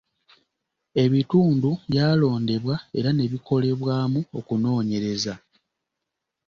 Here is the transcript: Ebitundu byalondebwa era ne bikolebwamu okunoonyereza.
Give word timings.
Ebitundu 1.03 1.69
byalondebwa 1.89 2.75
era 2.97 3.09
ne 3.13 3.25
bikolebwamu 3.31 4.19
okunoonyereza. 4.39 5.33